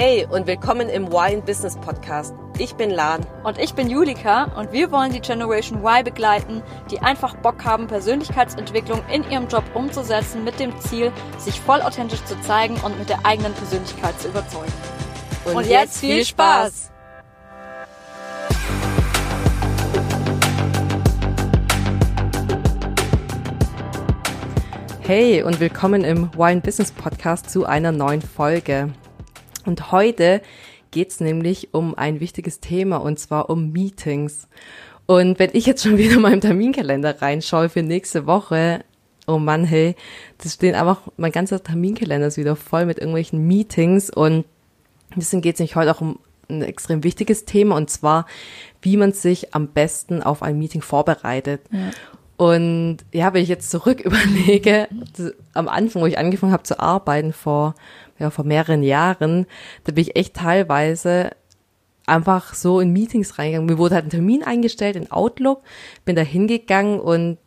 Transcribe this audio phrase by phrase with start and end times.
[0.00, 2.32] Hey und willkommen im Wine Business Podcast.
[2.56, 3.26] Ich bin Lan.
[3.42, 7.88] Und ich bin Julika und wir wollen die Generation Y begleiten, die einfach Bock haben,
[7.88, 13.08] Persönlichkeitsentwicklung in ihrem Job umzusetzen mit dem Ziel, sich voll authentisch zu zeigen und mit
[13.08, 14.72] der eigenen Persönlichkeit zu überzeugen.
[15.46, 16.92] Und, und jetzt viel Spaß!
[25.00, 28.92] Hey und willkommen im Wine Business Podcast zu einer neuen Folge.
[29.68, 30.40] Und heute
[30.90, 34.48] geht's nämlich um ein wichtiges Thema und zwar um Meetings.
[35.06, 38.84] Und wenn ich jetzt schon wieder mal im Terminkalender reinschaue für nächste Woche,
[39.26, 39.94] oh Mann, hey,
[40.38, 44.46] das stehen einfach, mein ganzer Terminkalender ist wieder voll mit irgendwelchen Meetings und
[45.14, 48.26] deswegen geht's nämlich heute auch um ein extrem wichtiges Thema und zwar,
[48.80, 51.60] wie man sich am besten auf ein Meeting vorbereitet.
[51.70, 51.90] Ja.
[52.38, 54.88] Und ja, wenn ich jetzt zurück überlege,
[55.52, 57.74] am Anfang, wo ich angefangen habe zu arbeiten vor
[58.18, 59.46] ja, vor mehreren Jahren,
[59.84, 61.30] da bin ich echt teilweise
[62.06, 63.68] einfach so in Meetings reingegangen.
[63.68, 65.62] Mir wurde halt ein Termin eingestellt in Outlook,
[66.04, 67.38] bin da hingegangen und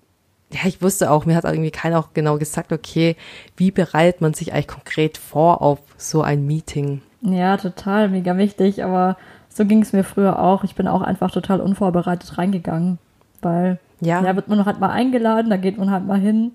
[0.53, 3.15] ja, ich wusste auch, mir hat irgendwie keiner auch genau gesagt, okay,
[3.55, 7.01] wie bereitet man sich eigentlich konkret vor auf so ein Meeting?
[7.21, 9.17] Ja, total, mega wichtig, aber
[9.47, 10.63] so ging es mir früher auch.
[10.63, 12.97] Ich bin auch einfach total unvorbereitet reingegangen,
[13.41, 14.23] weil ja.
[14.23, 16.51] ja, wird man halt mal eingeladen, da geht man halt mal hin,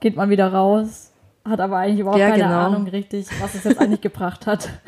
[0.00, 1.12] geht man wieder raus,
[1.44, 2.66] hat aber eigentlich überhaupt ja, keine genau.
[2.66, 4.68] Ahnung richtig, was es jetzt eigentlich gebracht hat.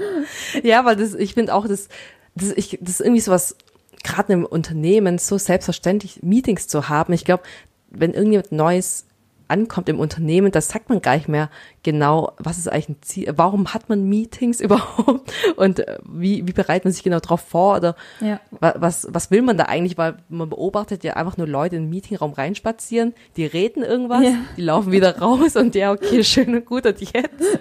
[0.63, 1.89] Ja, weil das, ich finde auch, das,
[2.35, 3.57] das, ich, das ist irgendwie so was,
[4.03, 7.13] gerade im Unternehmen so selbstverständlich Meetings zu haben.
[7.13, 7.43] Ich glaube,
[7.91, 9.07] wenn irgendjemand Neues
[9.49, 11.51] ankommt im Unternehmen, das sagt man gar nicht mehr
[11.83, 16.53] genau, was ist eigentlich ein Ziel, warum hat man Meetings überhaupt und äh, wie, wie
[16.53, 18.41] bereitet man sich genau darauf vor oder ja.
[18.61, 21.91] was, was will man da eigentlich, weil man beobachtet ja einfach nur Leute in den
[21.91, 24.35] Meetingraum reinspazieren, die reden irgendwas, ja.
[24.57, 27.59] die laufen wieder raus und ja, okay, schön und gut und jetzt.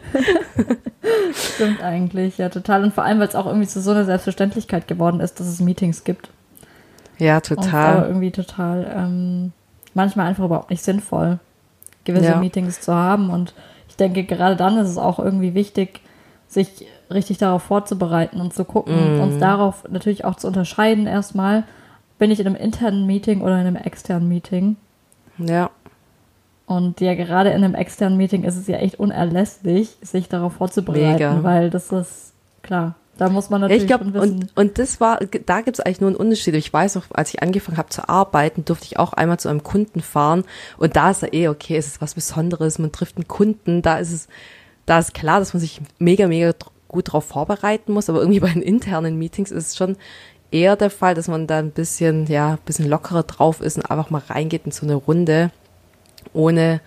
[1.34, 4.88] Stimmt eigentlich, ja, total und vor allem, weil es auch irgendwie zu so einer Selbstverständlichkeit
[4.88, 6.30] geworden ist, dass es Meetings gibt.
[7.18, 7.97] Ja, total.
[7.97, 9.52] Und irgendwie total, ähm,
[9.94, 11.40] manchmal einfach überhaupt nicht sinnvoll
[12.03, 12.38] gewisse ja.
[12.38, 13.30] Meetings zu haben.
[13.30, 13.53] Und
[13.90, 16.02] ich denke, gerade dann ist es auch irgendwie wichtig,
[16.47, 19.22] sich richtig darauf vorzubereiten und zu gucken, mm.
[19.22, 21.63] uns darauf natürlich auch zu unterscheiden erstmal,
[22.19, 24.78] bin ich in einem internen Meeting oder in einem externen Meeting.
[25.38, 25.69] Ja.
[26.66, 31.13] Und ja, gerade in einem externen Meeting ist es ja echt unerlässlich, sich darauf vorzubereiten,
[31.13, 31.44] Mega.
[31.44, 32.96] weil das ist klar.
[33.18, 34.18] Da muss man natürlich ich glaub, wissen.
[34.19, 36.56] Und, und das war, da gibt es eigentlich nur einen Unterschied.
[36.56, 39.62] Ich weiß noch, als ich angefangen habe zu arbeiten, durfte ich auch einmal zu einem
[39.62, 40.46] Kunden fahren.
[40.78, 43.97] Und da ist ja eh okay, es ist was Besonderes, man trifft einen Kunden, da
[43.97, 44.28] ist es,
[44.85, 46.53] da ist klar, dass man sich mega, mega
[46.88, 48.09] gut darauf vorbereiten muss.
[48.09, 49.95] Aber irgendwie bei den internen Meetings ist es schon
[50.50, 53.90] eher der Fall, dass man da ein bisschen, ja, ein bisschen lockerer drauf ist und
[53.90, 55.51] einfach mal reingeht in so eine Runde,
[56.34, 56.81] ohne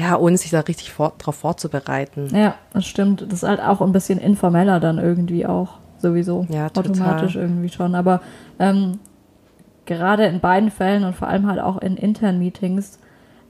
[0.00, 2.28] ja, ohne sich da richtig vor, drauf vorzubereiten.
[2.34, 3.22] Ja, das stimmt.
[3.22, 6.46] Das ist halt auch ein bisschen informeller dann irgendwie auch, sowieso.
[6.48, 6.92] Ja, total.
[6.92, 7.94] Automatisch irgendwie schon.
[7.94, 8.20] Aber
[8.58, 8.98] ähm,
[9.84, 12.98] gerade in beiden Fällen und vor allem halt auch in internen Meetings,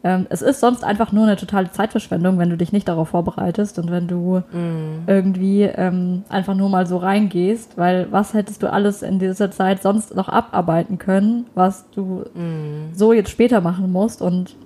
[0.02, 3.78] ähm, es ist sonst einfach nur eine totale Zeitverschwendung, wenn du dich nicht darauf vorbereitest
[3.78, 5.04] und wenn du mm.
[5.06, 9.82] irgendwie ähm, einfach nur mal so reingehst, weil was hättest du alles in dieser Zeit
[9.82, 12.94] sonst noch abarbeiten können, was du mm.
[12.94, 14.56] so jetzt später machen musst und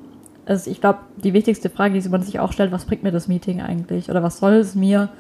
[0.47, 3.29] also ich glaube, die wichtigste Frage, die man sich auch stellt, was bringt mir das
[3.29, 4.11] Meeting eigentlich?
[4.11, 5.11] Oder was soll es mir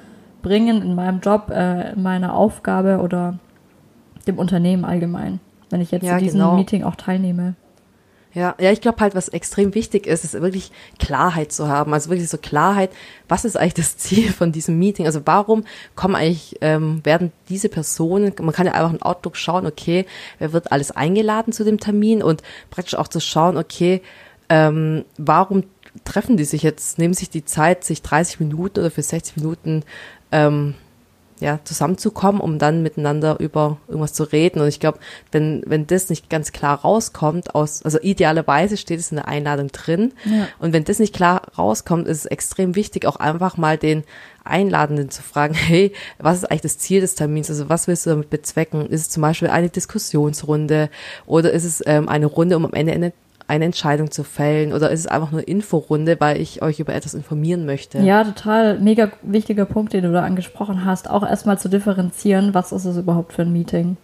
[0.43, 3.39] bringen in meinem Job, äh, in meiner Aufgabe oder
[4.27, 5.41] dem Unternehmen allgemein,
[5.71, 6.57] wenn ich jetzt ja, in diesem genau.
[6.57, 7.55] Meeting auch teilnehme?
[8.35, 11.95] Ja, ja, ich glaube halt, was extrem wichtig ist, ist wirklich Klarheit zu haben.
[11.95, 12.91] Also wirklich so Klarheit,
[13.29, 15.07] was ist eigentlich das Ziel von diesem Meeting?
[15.07, 15.65] Also warum
[15.95, 20.05] kommen eigentlich, ähm, werden diese Personen, man kann ja einfach in Outlook schauen, okay,
[20.41, 24.03] wer wird alles eingeladen zu dem Termin und praktisch auch zu schauen, okay,
[24.49, 25.65] ähm, warum
[26.05, 29.85] treffen die sich jetzt, nehmen sich die Zeit, sich 30 Minuten oder für 60 Minuten
[30.33, 30.75] ähm,
[31.41, 34.61] ja, zusammenzukommen, um dann miteinander über irgendwas zu reden.
[34.61, 34.99] Und ich glaube,
[35.33, 39.69] wenn, wenn das nicht ganz klar rauskommt, aus, also idealerweise steht es in der Einladung
[39.69, 40.13] drin.
[40.25, 40.49] Ja.
[40.59, 44.05] Und wenn das nicht klar rauskommt, ist es extrem wichtig, auch einfach mal den
[44.45, 47.51] Einladenden zu fragen, hey, was ist eigentlich das Ziel des Termins?
[47.51, 48.87] Also was willst du damit bezwecken?
[48.87, 50.89] Ist es zum Beispiel eine Diskussionsrunde
[51.27, 53.13] oder ist es ähm, eine Runde, um am Ende eine
[53.47, 57.15] eine Entscheidung zu fällen oder ist es einfach nur Inforunde, weil ich euch über etwas
[57.15, 57.99] informieren möchte?
[57.99, 62.73] Ja, total mega wichtiger Punkt, den du da angesprochen hast, auch erstmal zu differenzieren, was
[62.73, 63.97] ist es überhaupt für ein Meeting?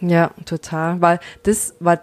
[0.00, 2.00] Ja, total, weil das, weil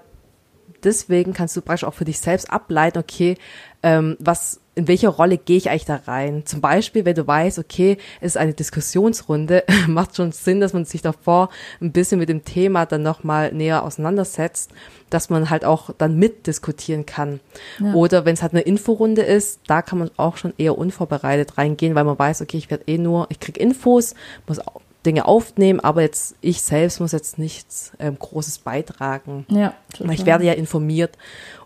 [0.84, 3.38] deswegen kannst du praktisch auch für dich selbst ableiten, okay,
[3.84, 6.46] ähm, was in welche Rolle gehe ich eigentlich da rein?
[6.46, 10.86] Zum Beispiel, wenn du weißt, okay, es ist eine Diskussionsrunde, macht schon Sinn, dass man
[10.86, 11.50] sich davor
[11.82, 14.72] ein bisschen mit dem Thema dann nochmal näher auseinandersetzt,
[15.10, 17.42] dass man halt auch dann mitdiskutieren kann.
[17.80, 17.94] Ja.
[17.94, 21.96] Oder wenn es halt eine Inforunde ist, da kann man auch schon eher unvorbereitet reingehen,
[21.96, 24.16] weil man weiß, okay, ich werde eh nur, ich krieg Infos,
[24.48, 24.62] muss
[25.06, 29.46] Dinge aufnehmen, aber jetzt ich selbst muss jetzt nichts ähm, Großes beitragen.
[29.50, 29.74] Ja.
[29.94, 30.14] Total.
[30.14, 31.18] Ich werde ja informiert.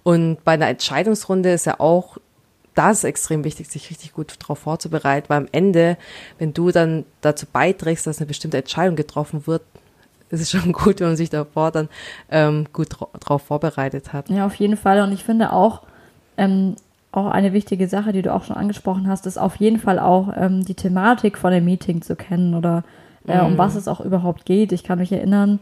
[0.04, 2.18] Und bei einer Entscheidungsrunde ist ja auch
[2.76, 5.98] das extrem wichtig, sich richtig gut darauf vorzubereiten, weil am Ende,
[6.40, 9.64] wenn du dann dazu beiträgst, dass eine bestimmte Entscheidung getroffen wird,
[10.30, 11.90] ist es schon gut, wenn man sich davor dann
[12.30, 12.90] ähm, gut
[13.20, 14.30] darauf vorbereitet hat.
[14.30, 15.02] Ja, auf jeden Fall.
[15.02, 15.82] Und ich finde auch,
[16.38, 16.76] ähm,
[17.12, 20.34] auch eine wichtige Sache, die du auch schon angesprochen hast, ist auf jeden Fall auch
[20.36, 22.84] ähm, die Thematik von dem Meeting zu kennen oder
[23.28, 23.58] äh, um mhm.
[23.58, 24.72] was es auch überhaupt geht.
[24.72, 25.60] Ich kann mich erinnern,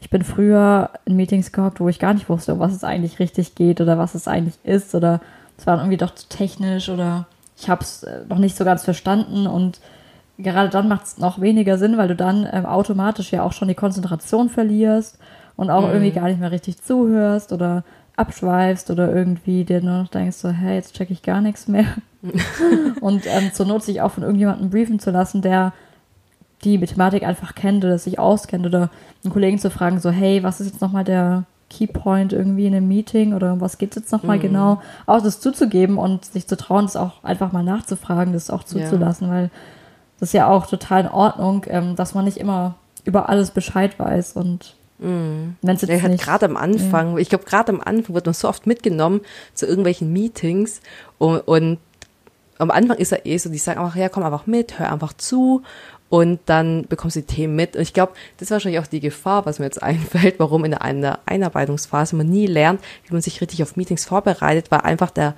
[0.00, 3.18] ich bin früher in Meetings gehabt, wo ich gar nicht wusste, um was es eigentlich
[3.18, 5.20] richtig geht oder was es eigentlich ist oder
[5.56, 7.26] es war irgendwie doch zu technisch oder
[7.56, 9.80] ich habe es äh, noch nicht so ganz verstanden und
[10.38, 13.68] gerade dann macht es noch weniger Sinn, weil du dann ähm, automatisch ja auch schon
[13.68, 15.18] die Konzentration verlierst
[15.56, 15.92] und auch mhm.
[15.92, 17.84] irgendwie gar nicht mehr richtig zuhörst oder
[18.16, 21.86] abschweifst oder irgendwie dir nur noch denkst so, hey, jetzt check ich gar nichts mehr.
[23.00, 25.72] und ähm, zur Not sich auch von irgendjemandem briefen zu lassen, der
[26.64, 28.90] die Mathematik einfach kennt oder sich auskennt oder
[29.24, 32.88] einen Kollegen zu fragen, so, hey, was ist jetzt nochmal der Keypoint irgendwie in einem
[32.88, 34.42] Meeting oder um was geht es jetzt nochmal mhm.
[34.42, 34.82] genau?
[35.06, 39.28] Auch das zuzugeben und sich zu trauen, das auch einfach mal nachzufragen, das auch zuzulassen,
[39.28, 39.34] ja.
[39.34, 39.50] weil
[40.20, 43.98] das ist ja auch total in Ordnung, ähm, dass man nicht immer über alles Bescheid
[43.98, 45.56] weiß und Mm.
[45.62, 47.18] Wenn es jetzt ja, gerade am Anfang, ja.
[47.18, 49.20] ich glaube, gerade am Anfang wird man so oft mitgenommen
[49.52, 50.80] zu irgendwelchen Meetings
[51.18, 51.78] und, und
[52.58, 55.12] am Anfang ist er eh so, die sagen einfach, ja, komm einfach mit, hör einfach
[55.14, 55.62] zu
[56.12, 57.74] und dann bekommst du die Themen mit.
[57.74, 60.74] Und ich glaube, das ist wahrscheinlich auch die Gefahr, was mir jetzt einfällt, warum in
[60.74, 65.34] einer Einarbeitungsphase man nie lernt, wie man sich richtig auf Meetings vorbereitet, weil einfach der,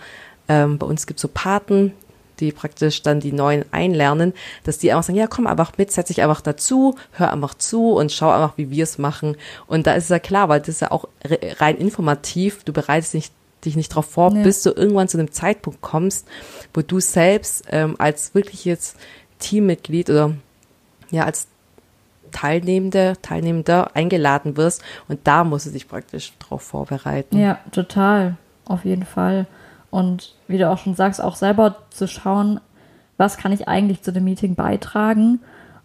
[0.49, 1.93] ähm, bei uns gibt es so Paten,
[2.41, 4.33] die praktisch dann die Neuen einlernen,
[4.65, 7.93] dass die einfach sagen, ja, komm einfach mit, setz dich einfach dazu, hör einfach zu
[7.93, 9.37] und schau einfach, wie wir es machen.
[9.69, 11.07] Und da ist es ja klar, weil das ist ja auch
[11.61, 13.33] rein informativ, du bereitest nicht,
[13.65, 14.43] dich nicht darauf vor, ja.
[14.43, 16.27] bis du irgendwann zu einem Zeitpunkt kommst,
[16.75, 18.97] wo du selbst ähm, als wirkliches
[19.39, 20.35] Teammitglied oder
[21.15, 21.49] ja, als
[22.33, 27.39] Teilnehmende, Teilnehmender eingeladen wirst und da musst du dich praktisch darauf vorbereiten.
[27.39, 29.47] Ja, total, auf jeden Fall.
[29.91, 32.61] Und wie du auch schon sagst, auch selber zu schauen,
[33.17, 35.41] was kann ich eigentlich zu dem Meeting beitragen.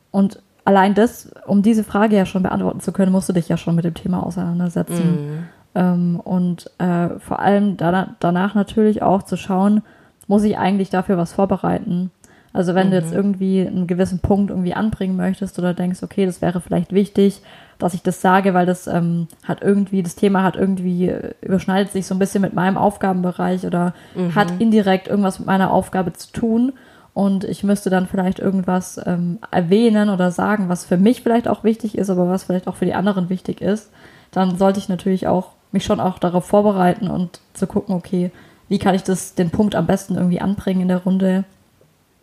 [0.09, 3.57] Und allein das, um diese Frage ja schon beantworten zu können, musst du dich ja
[3.57, 5.43] schon mit dem Thema auseinandersetzen.
[5.43, 5.47] Mm.
[5.75, 9.83] Ähm, und äh, vor allem da, danach natürlich auch zu schauen,
[10.27, 12.09] muss ich eigentlich dafür was vorbereiten?
[12.53, 12.91] Also wenn mhm.
[12.91, 13.17] du jetzt mhm.
[13.17, 17.41] irgendwie einen gewissen Punkt irgendwie anbringen möchtest oder denkst, okay, das wäre vielleicht wichtig,
[17.77, 21.91] dass ich das sage, weil das ähm, hat irgendwie, das Thema hat irgendwie, äh, überschneidet
[21.91, 24.35] sich so ein bisschen mit meinem Aufgabenbereich oder mhm.
[24.35, 26.73] hat indirekt irgendwas mit meiner Aufgabe zu tun.
[27.13, 31.63] Und ich müsste dann vielleicht irgendwas ähm, erwähnen oder sagen, was für mich vielleicht auch
[31.63, 33.91] wichtig ist, aber was vielleicht auch für die anderen wichtig ist.
[34.31, 38.31] Dann sollte ich natürlich auch mich schon auch darauf vorbereiten und zu gucken, okay,
[38.67, 41.43] wie kann ich das, den Punkt am besten irgendwie anbringen in der Runde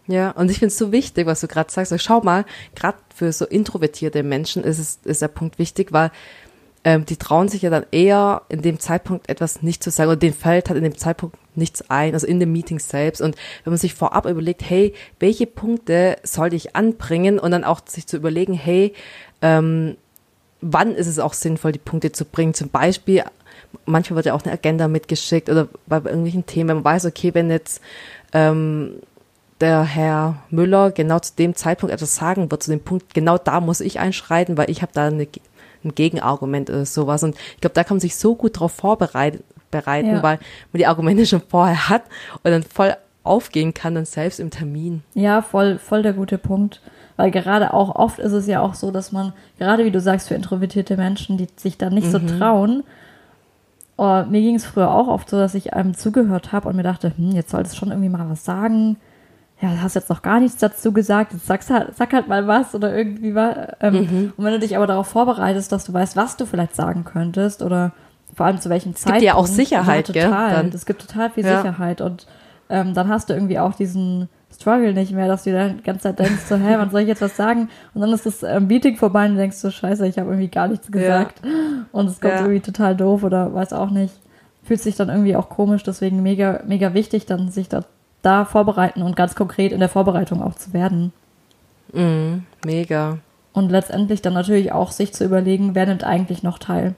[0.07, 1.93] ja, und ich finde es so wichtig, was du gerade sagst.
[1.93, 2.45] Also schau mal,
[2.75, 6.11] gerade für so introvertierte Menschen ist es ist der Punkt wichtig, weil
[6.85, 10.17] ähm, die trauen sich ja dann eher in dem Zeitpunkt etwas nicht zu sagen oder
[10.17, 13.21] den fällt halt in dem Zeitpunkt nichts ein, also in dem Meeting selbst.
[13.21, 17.81] Und wenn man sich vorab überlegt, hey, welche Punkte sollte ich anbringen und dann auch
[17.87, 18.95] sich zu überlegen, hey,
[19.43, 19.97] ähm,
[20.61, 22.55] wann ist es auch sinnvoll, die Punkte zu bringen?
[22.55, 23.25] Zum Beispiel,
[23.85, 27.51] manchmal wird ja auch eine Agenda mitgeschickt oder bei irgendwelchen Themen, man weiß, okay, wenn
[27.51, 27.81] jetzt
[28.33, 29.01] ähm,
[29.61, 33.61] der Herr Müller genau zu dem Zeitpunkt etwas sagen wird, zu dem Punkt, genau da
[33.61, 35.27] muss ich einschreiten, weil ich habe da eine,
[35.85, 37.23] ein Gegenargument oder sowas.
[37.23, 40.23] Und ich glaube, da kann man sich so gut darauf vorbereiten, bereiten, ja.
[40.23, 40.39] weil
[40.73, 42.03] man die Argumente schon vorher hat
[42.43, 42.95] und dann voll
[43.25, 45.03] aufgehen kann, dann selbst im Termin.
[45.15, 46.81] Ja, voll, voll der gute Punkt.
[47.17, 50.29] Weil gerade auch oft ist es ja auch so, dass man, gerade wie du sagst,
[50.29, 52.11] für introvertierte Menschen, die sich dann nicht mhm.
[52.11, 52.85] so trauen,
[53.97, 56.83] oh, mir ging es früher auch oft so, dass ich einem zugehört habe und mir
[56.83, 58.99] dachte, hm, jetzt solltest du schon irgendwie mal was sagen
[59.61, 62.47] ja, du hast jetzt noch gar nichts dazu gesagt, jetzt sagst halt, sag halt mal
[62.47, 63.57] was oder irgendwie was.
[63.81, 64.33] Ähm, mhm.
[64.37, 67.63] Und wenn du dich aber darauf vorbereitest, dass du weißt, was du vielleicht sagen könntest
[67.63, 67.93] oder
[68.35, 69.17] vor allem zu welchem Zeitpunkt.
[69.17, 70.71] Es gibt ja auch Sicherheit, ja, total.
[70.75, 71.57] Es gibt total viel ja.
[71.57, 72.27] Sicherheit und
[72.69, 76.03] ähm, dann hast du irgendwie auch diesen Struggle nicht mehr, dass du dann die ganze
[76.03, 77.71] Zeit denkst, so, hä, wann soll ich jetzt was sagen?
[77.95, 80.49] Und dann ist das ähm, Meeting vorbei und du denkst so, scheiße, ich habe irgendwie
[80.49, 81.45] gar nichts gesagt.
[81.45, 81.51] Ja.
[81.93, 82.41] Und es kommt ja.
[82.41, 84.15] irgendwie total doof oder weiß auch nicht.
[84.65, 87.85] Fühlt sich dann irgendwie auch komisch, deswegen mega, mega wichtig, dann sich da
[88.23, 91.13] da vorbereiten und ganz konkret in der Vorbereitung auch zu werden.
[91.93, 93.19] Mm, mega.
[93.53, 96.95] Und letztendlich dann natürlich auch sich zu überlegen, wer nimmt eigentlich noch teil.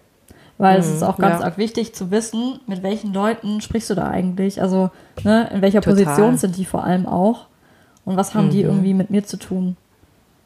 [0.56, 1.46] Weil mm, es ist auch ganz ja.
[1.46, 4.60] arg wichtig zu wissen, mit welchen Leuten sprichst du da eigentlich?
[4.60, 4.90] Also,
[5.22, 6.04] ne, in welcher Total.
[6.04, 7.46] Position sind die vor allem auch?
[8.04, 8.50] Und was haben mhm.
[8.50, 9.76] die irgendwie mit mir zu tun?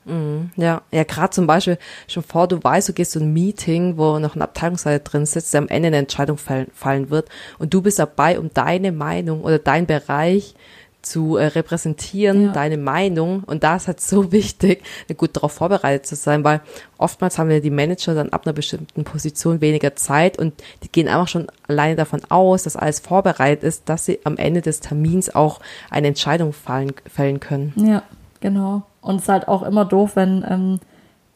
[0.04, 1.78] Mhm, ja, ja, gerade zum Beispiel
[2.08, 5.54] schon vor, du weißt, du gehst zu ein Meeting, wo noch ein Abteilungsleiter drin sitzt,
[5.54, 7.28] der am Ende eine Entscheidung fallen, fallen wird
[7.58, 10.54] und du bist dabei, um deine Meinung oder dein Bereich
[11.02, 12.52] zu äh, repräsentieren, ja.
[12.52, 13.42] deine Meinung.
[13.44, 14.82] Und da ist halt so wichtig,
[15.16, 16.60] gut darauf vorbereitet zu sein, weil
[16.96, 21.08] oftmals haben wir die Manager dann ab einer bestimmten Position weniger Zeit und die gehen
[21.08, 25.34] einfach schon alleine davon aus, dass alles vorbereitet ist, dass sie am Ende des Termins
[25.34, 27.72] auch eine Entscheidung fallen, fällen können.
[27.76, 28.02] Ja,
[28.40, 28.82] genau.
[29.02, 30.80] Und es ist halt auch immer doof, wenn ähm,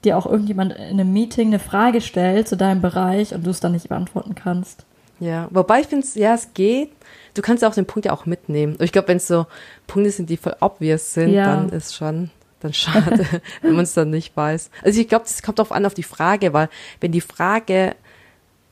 [0.05, 3.61] dir auch irgendjemand in einem Meeting eine Frage stellt zu deinem Bereich und du es
[3.61, 4.87] dann nicht beantworten kannst.
[5.19, 6.91] Ja, wobei ich finde, ja, es geht.
[7.35, 8.77] Du kannst auch den Punkt ja auch mitnehmen.
[8.81, 9.47] Ich glaube, wenn es so
[9.87, 11.45] Punkte sind, die voll obvious sind, ja.
[11.45, 12.31] dann ist schon
[12.61, 13.27] dann schade,
[13.63, 14.71] wenn man es dann nicht weiß.
[14.83, 16.69] Also ich glaube, das kommt darauf an auf die Frage, weil
[17.01, 17.95] wenn die Frage,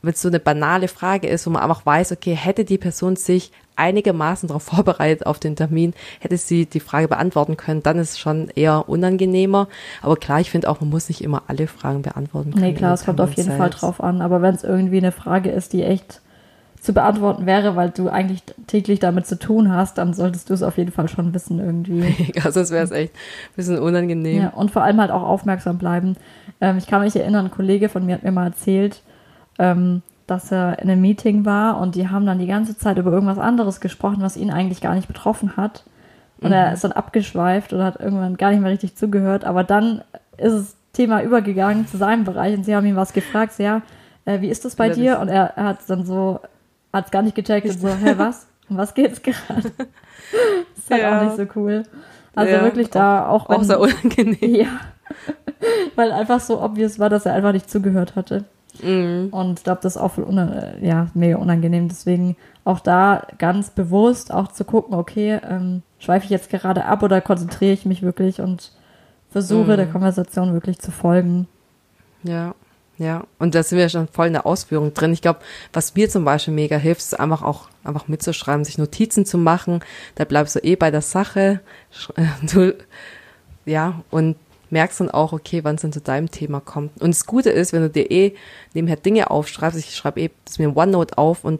[0.05, 3.15] wenn es so eine banale Frage ist, wo man einfach weiß, okay, hätte die Person
[3.15, 8.11] sich einigermaßen darauf vorbereitet auf den Termin, hätte sie die Frage beantworten können, dann ist
[8.11, 9.67] es schon eher unangenehmer.
[10.01, 12.65] Aber klar, ich finde auch, man muss nicht immer alle Fragen beantworten können.
[12.65, 13.57] Nee, klar, es kommt auf jeden selbst.
[13.57, 14.21] Fall drauf an.
[14.21, 16.21] Aber wenn es irgendwie eine Frage ist, die echt
[16.85, 20.61] zu beantworten wäre, weil du eigentlich täglich damit zu tun hast, dann solltest du es
[20.61, 22.31] auf jeden Fall schon wissen irgendwie.
[22.43, 24.43] also es wäre es echt ein bisschen unangenehm.
[24.43, 26.15] Ja, und vor allem halt auch aufmerksam bleiben.
[26.61, 29.01] Ähm, ich kann mich erinnern, ein Kollege von mir hat mir mal erzählt,
[29.59, 33.11] ähm, dass er in einem Meeting war und die haben dann die ganze Zeit über
[33.11, 35.83] irgendwas anderes gesprochen, was ihn eigentlich gar nicht betroffen hat.
[36.41, 36.55] Und mhm.
[36.55, 39.45] er ist dann abgeschweift und hat irgendwann gar nicht mehr richtig zugehört.
[39.45, 40.01] Aber dann
[40.37, 43.81] ist das Thema übergegangen zu seinem Bereich und sie haben ihn was gefragt, so, ja,
[44.25, 45.19] äh, wie ist das bei dir?
[45.19, 46.39] Und er, er hat dann so
[46.95, 48.47] hat es gar nicht gecheckt und so, hä, was?
[48.69, 49.37] Um was geht's gerade?
[50.77, 51.19] ist halt ja.
[51.19, 51.83] auch nicht so cool.
[52.33, 53.49] Also ja, wirklich da auch.
[53.49, 54.37] Auch, auch sehr unangenehm.
[54.41, 54.67] Ja.
[55.95, 58.45] Weil einfach so obvious war, dass er einfach nicht zugehört hatte.
[58.83, 59.29] Mhm.
[59.31, 60.13] Und ich glaube, das ist auch
[60.81, 61.87] ja, mega unangenehm.
[61.87, 67.03] Deswegen auch da ganz bewusst auch zu gucken, okay, ähm, schweife ich jetzt gerade ab
[67.03, 68.71] oder konzentriere ich mich wirklich und
[69.29, 69.77] versuche mhm.
[69.77, 71.47] der Konversation wirklich zu folgen.
[72.23, 72.55] Ja.
[72.97, 75.11] Ja, und da sind wir schon voll in der Ausführung drin.
[75.11, 75.39] Ich glaube,
[75.73, 79.81] was mir zum Beispiel mega hilft, ist einfach auch einfach mitzuschreiben, sich Notizen zu machen.
[80.15, 81.59] Da bleibst du eh bei der Sache.
[82.53, 82.73] Du,
[83.65, 84.37] ja, und
[84.69, 87.01] merkst dann auch, okay, wann es dann zu deinem Thema kommt.
[87.01, 88.35] Und das Gute ist, wenn du dir eh
[88.73, 91.59] nebenher Dinge aufschreibst, ich schreibe eh das mir in OneNote auf und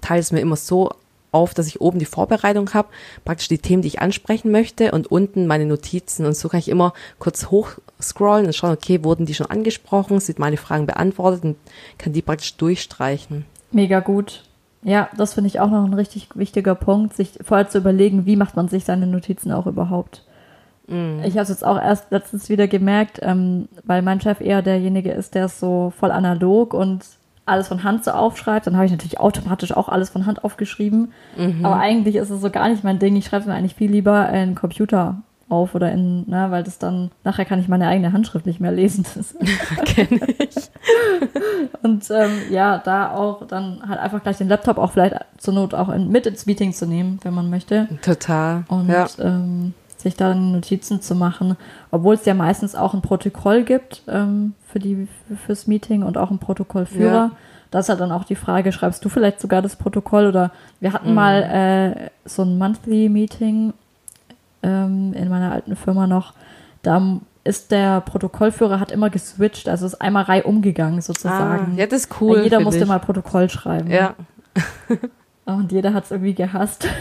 [0.00, 0.90] teile es mir immer so
[1.34, 2.88] auf, dass ich oben die Vorbereitung habe,
[3.24, 6.26] praktisch die Themen, die ich ansprechen möchte und unten meine Notizen.
[6.26, 10.38] Und so kann ich immer kurz hochscrollen und schauen, okay, wurden die schon angesprochen, sind
[10.38, 11.56] meine Fragen beantwortet und
[11.98, 13.44] kann die praktisch durchstreichen.
[13.72, 14.44] Mega gut.
[14.84, 18.36] Ja, das finde ich auch noch ein richtig wichtiger Punkt, sich vorher zu überlegen, wie
[18.36, 20.22] macht man sich seine Notizen auch überhaupt.
[20.86, 21.20] Mm.
[21.24, 25.12] Ich habe es jetzt auch erst letztens wieder gemerkt, ähm, weil mein Chef eher derjenige
[25.12, 27.04] ist, der so voll analog und
[27.46, 31.12] alles von Hand so aufschreibt, dann habe ich natürlich automatisch auch alles von Hand aufgeschrieben.
[31.36, 31.64] Mhm.
[31.64, 33.16] Aber eigentlich ist es so gar nicht mein Ding.
[33.16, 37.10] Ich schreibe mir eigentlich viel lieber in Computer auf oder in, ne, weil das dann,
[37.22, 39.04] nachher kann ich meine eigene Handschrift nicht mehr lesen.
[39.14, 39.34] Das
[39.84, 40.70] kenne ich.
[41.82, 45.74] Und ähm, ja, da auch dann halt einfach gleich den Laptop auch vielleicht zur Not
[45.74, 47.88] auch in, mit ins Meeting zu nehmen, wenn man möchte.
[48.02, 48.64] Total.
[48.68, 49.06] Und ja.
[49.18, 51.56] ähm, sich dann Notizen zu machen,
[51.90, 55.08] obwohl es ja meistens auch ein Protokoll gibt ähm, für die
[55.46, 57.12] fürs Meeting und auch ein Protokollführer.
[57.12, 57.30] Ja.
[57.72, 60.92] Da ist halt dann auch die Frage, schreibst du vielleicht sogar das Protokoll oder wir
[60.92, 61.14] hatten mhm.
[61.14, 63.72] mal äh, so ein Monthly Meeting
[64.62, 66.34] ähm, in meiner alten Firma noch.
[66.82, 71.72] Da ist der Protokollführer hat immer geswitcht, also ist einmal Reihe umgegangen sozusagen.
[71.74, 72.42] Ah, ja, das ist cool.
[72.42, 72.88] Jeder musste ich.
[72.88, 73.90] mal Protokoll schreiben.
[73.90, 74.14] Ja.
[75.46, 76.88] Und jeder hat es irgendwie gehasst.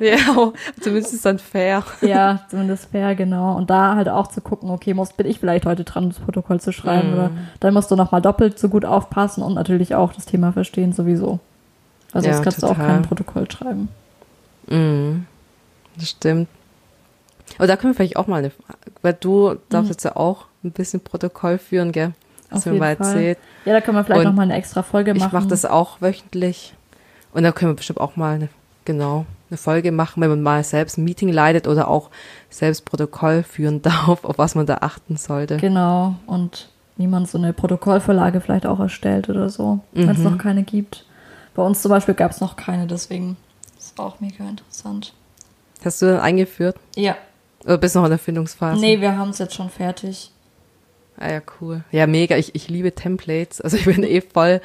[0.00, 1.82] Ja, zumindest ist dann fair.
[2.02, 3.56] Ja, zumindest fair, genau.
[3.56, 6.60] Und da halt auch zu gucken, okay, muss, bin ich vielleicht heute dran, das Protokoll
[6.60, 7.10] zu schreiben?
[7.10, 7.14] Mm.
[7.14, 10.92] Oder dann musst du nochmal doppelt so gut aufpassen und natürlich auch das Thema verstehen
[10.92, 11.40] sowieso.
[12.12, 12.76] Also ja, das kannst total.
[12.76, 13.88] du auch kein Protokoll schreiben.
[14.68, 15.24] Mm,
[15.96, 16.48] das stimmt.
[17.56, 19.92] Aber da können wir vielleicht auch mal eine Frage, weil du darfst mhm.
[19.92, 22.12] jetzt ja auch ein bisschen Protokoll führen, gell?
[22.50, 23.38] Hast du mir mal erzählt.
[23.64, 25.26] Ja, da können wir vielleicht nochmal eine extra Folge machen.
[25.26, 26.74] Ich mache das auch wöchentlich.
[27.32, 28.48] Und da können wir bestimmt auch mal eine,
[28.84, 32.10] genau, eine Folge machen, wenn man mal selbst ein Meeting leitet oder auch
[32.50, 35.56] selbst Protokoll führen darf, auf was man da achten sollte.
[35.56, 36.16] Genau.
[36.26, 40.24] Und wie man so eine Protokollvorlage vielleicht auch erstellt oder so, wenn es mhm.
[40.24, 41.04] noch keine gibt.
[41.54, 43.36] Bei uns zum Beispiel gab es noch keine, deswegen
[43.78, 45.12] ist es auch mega interessant.
[45.84, 46.76] Hast du dann eingeführt?
[46.96, 47.16] Ja.
[47.64, 48.80] Oder bist du noch in der Findungsphase?
[48.80, 50.32] Nee, wir haben es jetzt schon fertig.
[51.18, 51.82] Ah ja, cool.
[51.90, 52.36] Ja, mega.
[52.36, 53.60] Ich, ich liebe Templates.
[53.60, 54.60] Also ich bin eh voll,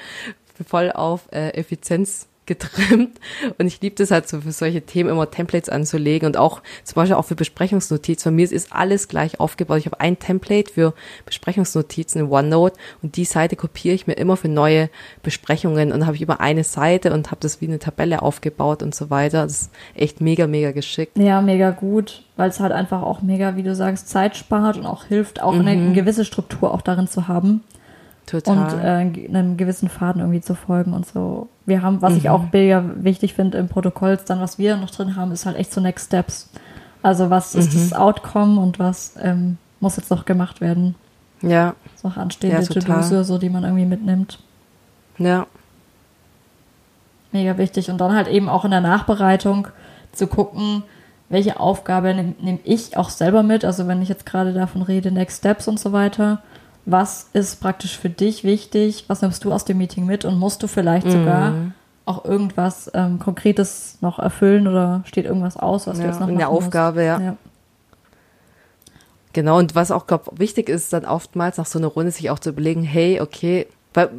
[0.68, 3.20] voll auf äh, Effizienz getrimmt
[3.58, 6.96] und ich liebe das halt so für solche Themen immer Templates anzulegen und auch zum
[6.96, 8.32] Beispiel auch für Besprechungsnotizen.
[8.32, 9.80] Bei mir ist alles gleich aufgebaut.
[9.80, 10.94] Ich habe ein Template für
[11.26, 14.90] Besprechungsnotizen in OneNote und die Seite kopiere ich mir immer für neue
[15.22, 18.94] Besprechungen und habe ich immer eine Seite und habe das wie eine Tabelle aufgebaut und
[18.94, 19.44] so weiter.
[19.44, 21.18] Das ist echt mega, mega geschickt.
[21.18, 24.86] Ja, mega gut, weil es halt einfach auch mega, wie du sagst, Zeit spart und
[24.86, 25.68] auch hilft, auch mhm.
[25.68, 27.64] eine gewisse Struktur auch darin zu haben.
[28.26, 28.58] Total.
[28.58, 31.50] Und äh, einem gewissen Faden irgendwie zu folgen und so.
[31.66, 32.18] Wir haben, was mhm.
[32.20, 35.58] ich auch mega wichtig finde im Protokoll, dann was wir noch drin haben, ist halt
[35.58, 36.50] echt so Next Steps.
[37.02, 37.90] Also was ist mhm.
[37.90, 40.96] das Outcome und was ähm, muss jetzt noch gemacht werden?
[41.42, 41.76] Ja.
[41.96, 44.40] So anstehende ja, To-Dos so, die man irgendwie mitnimmt.
[45.18, 45.46] Ja.
[47.34, 47.90] Mega wichtig.
[47.90, 49.68] Und dann halt eben auch in der Nachbereitung
[50.14, 50.84] zu gucken,
[51.30, 53.66] welche Aufgabe nehme nehm ich auch selber mit.
[53.66, 56.42] Also wenn ich jetzt gerade davon rede, Next Steps und so weiter.
[56.86, 59.06] Was ist praktisch für dich wichtig?
[59.08, 60.26] Was nimmst du aus dem Meeting mit?
[60.26, 61.12] Und musst du vielleicht mhm.
[61.12, 61.54] sogar
[62.06, 66.28] auch irgendwas ähm, Konkretes noch erfüllen oder steht irgendwas aus, was ja, du jetzt noch
[66.28, 67.20] in der Aufgabe, ja.
[67.20, 67.38] ja.
[69.32, 72.40] Genau, und was auch, glaube wichtig ist, dann oftmals nach so einer Runde sich auch
[72.40, 74.10] zu überlegen, hey, okay, weil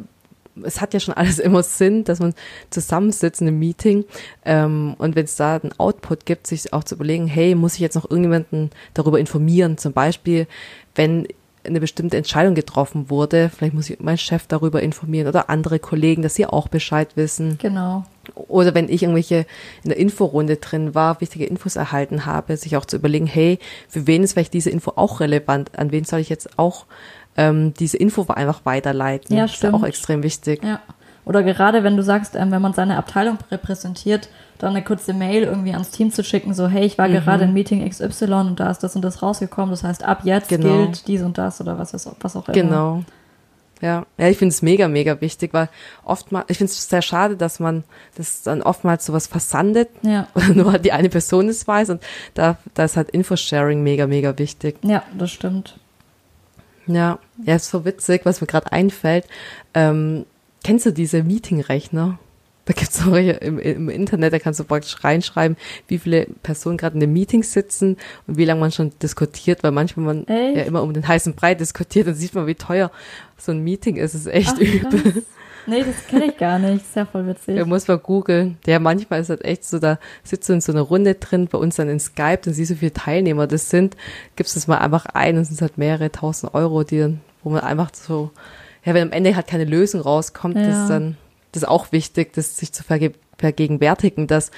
[0.63, 2.33] es hat ja schon alles immer Sinn, dass man
[2.69, 4.05] zusammensitzt in einem Meeting
[4.43, 7.81] ähm, und wenn es da einen Output gibt, sich auch zu überlegen, hey, muss ich
[7.81, 9.77] jetzt noch irgendjemanden darüber informieren?
[9.77, 10.47] Zum Beispiel,
[10.95, 11.27] wenn
[11.65, 13.49] eine bestimmte Entscheidung getroffen wurde.
[13.49, 17.57] Vielleicht muss ich meinen Chef darüber informieren oder andere Kollegen, dass sie auch Bescheid wissen.
[17.61, 18.05] Genau.
[18.33, 19.45] Oder wenn ich irgendwelche
[19.83, 24.07] in der Inforunde drin war, wichtige Infos erhalten habe, sich auch zu überlegen, hey, für
[24.07, 25.77] wen ist vielleicht diese Info auch relevant?
[25.77, 26.85] An wen soll ich jetzt auch
[27.37, 29.35] ähm, diese Info einfach weiterleiten?
[29.35, 29.73] Ja, stimmt.
[29.73, 30.63] Das ist auch extrem wichtig.
[30.63, 30.81] Ja.
[31.25, 34.29] Oder gerade wenn du sagst, ähm, wenn man seine Abteilung repräsentiert,
[34.59, 37.15] dann eine kurze Mail irgendwie ans Team zu schicken, so hey, ich war mhm.
[37.15, 39.71] gerade in Meeting XY und da ist das und das rausgekommen.
[39.71, 40.85] Das heißt, ab jetzt genau.
[40.85, 42.53] gilt dies und das oder was, was auch immer.
[42.53, 43.03] Genau.
[43.81, 45.67] Ja, ja, ich finde es mega, mega wichtig, weil
[46.05, 47.83] oftmals, ich finde es sehr schade, dass man
[48.15, 50.27] das dann oftmals sowas versandet, ja.
[50.33, 52.01] oder nur die eine Person es weiß und
[52.35, 54.77] da, da ist halt Infosharing mega, mega wichtig.
[54.83, 55.77] Ja, das stimmt.
[56.87, 59.25] Ja, ja, ist so witzig, was mir gerade einfällt.
[59.73, 60.25] Ähm,
[60.65, 62.17] kennst du diese Meeting-Rechner?
[62.65, 65.55] Da gibt's auch im, im Internet, da kannst du praktisch reinschreiben,
[65.87, 69.69] wie viele Personen gerade in dem Meeting sitzen und wie lange man schon diskutiert, weil
[69.69, 70.57] manchmal man Echt?
[70.57, 72.89] ja immer um den heißen Brei diskutiert, dann sieht man, wie teuer
[73.37, 74.15] so ein Meeting ist.
[74.15, 75.23] Das ist echt Ach, übel.
[75.67, 76.83] Nee, das kenne ich gar nicht.
[76.83, 77.57] Ist ja voll witzig.
[77.57, 78.57] Da muss man googeln.
[78.67, 81.57] Ja, manchmal ist halt echt so, da sitzt du in so einer Runde drin, bei
[81.57, 83.97] uns dann in Skype, dann siehst du, wie viele Teilnehmer das sind,
[84.35, 87.49] gibst das mal einfach ein und es sind halt mehrere tausend Euro, die dann, wo
[87.49, 88.31] man einfach so,
[88.85, 90.67] ja, wenn am Ende halt keine Lösung rauskommt, ja.
[90.67, 91.17] das dann
[91.51, 94.51] das ist auch wichtig, das sich zu verge vergegenwärtigen, dass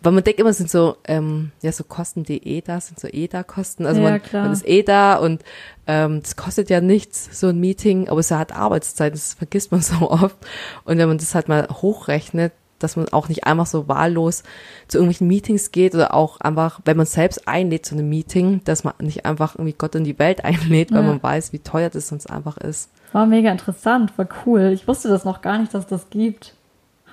[0.00, 3.08] weil man denkt immer, sind so, ähm, ja, so Kosten, die eh da sind, so
[3.08, 3.84] EDA-Kosten.
[3.84, 5.42] Also ja, man, man ist eh da und
[5.88, 9.80] ähm, das kostet ja nichts, so ein Meeting, aber es hat Arbeitszeit, das vergisst man
[9.82, 10.36] so oft.
[10.84, 14.44] Und wenn man das halt mal hochrechnet, dass man auch nicht einfach so wahllos
[14.86, 18.84] zu irgendwelchen Meetings geht oder auch einfach, wenn man selbst einlädt zu einem Meeting, dass
[18.84, 21.08] man nicht einfach irgendwie Gott in die Welt einlädt, weil ja.
[21.08, 22.90] man weiß, wie teuer das sonst einfach ist.
[23.12, 24.72] War mega interessant, war cool.
[24.72, 26.54] Ich wusste das noch gar nicht, dass das gibt.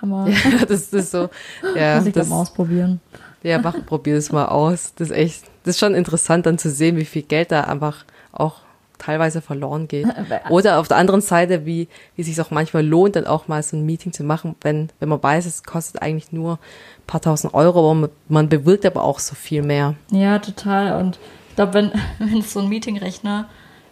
[0.00, 0.28] Hammer.
[0.58, 1.30] Ja, das ist so.
[1.76, 3.00] Ja, Muss ich das mal ausprobieren.
[3.42, 4.92] Ja, mach, probier es mal aus.
[4.96, 8.04] Das ist echt, das ist schon interessant dann zu sehen, wie viel Geld da einfach
[8.32, 8.60] auch
[8.98, 10.06] teilweise verloren geht.
[10.50, 13.76] Oder auf der anderen Seite, wie, wie sich auch manchmal lohnt, dann auch mal so
[13.76, 17.54] ein Meeting zu machen, wenn, wenn man weiß, es kostet eigentlich nur ein paar tausend
[17.54, 19.94] Euro, aber man, bewirkt aber auch so viel mehr.
[20.10, 21.00] Ja, total.
[21.00, 21.18] Und
[21.50, 23.48] ich glaube, wenn, wenn so ein Meetingrechner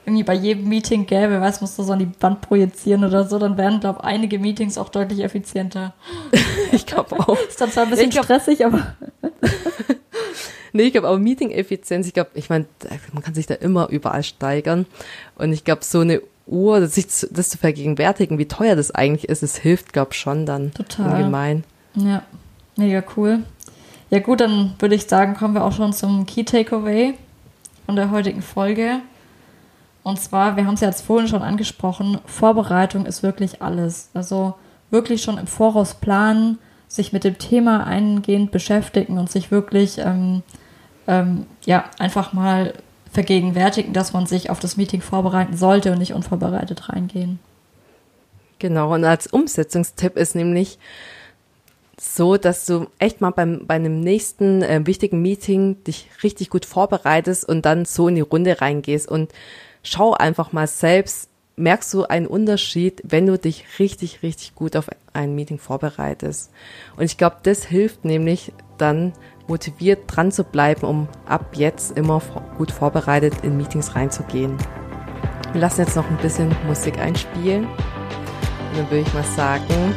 [0.07, 3.39] irgendwie bei jedem Meeting gäbe, weiß, musst du so an die Wand projizieren oder so,
[3.39, 5.95] dann wären, glaube ich, einige Meetings auch deutlich effizienter.
[6.73, 7.39] ich glaube auch.
[7.49, 8.95] Ist dann zwar ein bisschen glaub, stressig, aber.
[10.73, 12.67] nee, ich glaube auch Meeting-Effizienz, ich glaube, ich meine,
[13.13, 14.87] man kann sich da immer überall steigern.
[15.37, 19.29] Und ich glaube, so eine Uhr, sich zu, das zu vergegenwärtigen, wie teuer das eigentlich
[19.29, 20.73] ist, es hilft, glaube ich, schon dann.
[20.75, 21.23] Total.
[21.23, 21.65] Gemein.
[21.95, 22.23] Ja,
[22.77, 23.41] mega cool.
[24.11, 27.15] Ja gut, dann würde ich sagen, kommen wir auch schon zum Key Takeaway
[27.87, 29.01] von der heutigen Folge.
[30.05, 34.11] Und zwar, wir haben es ja jetzt vorhin schon angesprochen, Vorbereitung ist wirklich alles.
[34.13, 34.55] Also
[34.91, 40.43] wirklich schon im Voraus planen, sich mit dem Thema eingehend beschäftigen und sich wirklich ähm,
[41.09, 42.75] ähm, ja einfach mal
[43.11, 47.39] vergegenwärtigen, dass man sich auf das Meeting vorbereiten sollte und nicht unvorbereitet reingehen.
[48.59, 50.79] Genau, und als Umsetzungstipp ist nämlich
[51.99, 56.67] so, dass du echt mal beim, bei einem nächsten äh, wichtigen Meeting dich richtig gut
[56.67, 59.33] vorbereitest und dann so in die Runde reingehst und
[59.85, 64.91] schau einfach mal selbst, merkst du einen Unterschied, wenn du dich richtig, richtig gut auf
[65.13, 66.51] ein Meeting vorbereitest.
[66.97, 69.13] Und ich glaube, das hilft nämlich dann
[69.47, 72.21] motiviert dran zu bleiben, um ab jetzt immer
[72.57, 74.57] gut vorbereitet in Meetings reinzugehen.
[75.53, 77.67] Wir lassen jetzt noch ein bisschen Musik einspielen.
[77.67, 79.95] Und dann würde ich mal sagen,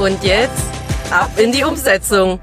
[0.00, 0.64] und jetzt
[1.10, 2.40] ab in die Umsetzung.